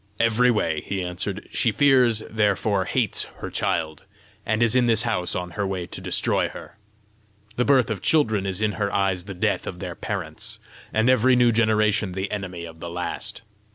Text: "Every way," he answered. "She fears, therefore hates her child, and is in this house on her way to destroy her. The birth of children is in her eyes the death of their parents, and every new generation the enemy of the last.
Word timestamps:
"Every 0.19 0.49
way," 0.49 0.81
he 0.83 1.03
answered. 1.03 1.47
"She 1.51 1.71
fears, 1.71 2.23
therefore 2.27 2.85
hates 2.85 3.25
her 3.37 3.51
child, 3.51 4.03
and 4.47 4.63
is 4.63 4.73
in 4.75 4.87
this 4.87 5.03
house 5.03 5.35
on 5.35 5.51
her 5.51 5.67
way 5.67 5.85
to 5.85 6.01
destroy 6.01 6.49
her. 6.49 6.79
The 7.55 7.65
birth 7.65 7.91
of 7.91 8.01
children 8.01 8.47
is 8.47 8.63
in 8.63 8.71
her 8.81 8.91
eyes 8.91 9.25
the 9.25 9.35
death 9.35 9.67
of 9.67 9.77
their 9.77 9.93
parents, 9.93 10.57
and 10.91 11.07
every 11.07 11.35
new 11.35 11.51
generation 11.51 12.13
the 12.13 12.31
enemy 12.31 12.65
of 12.65 12.79
the 12.79 12.89
last. 12.89 13.43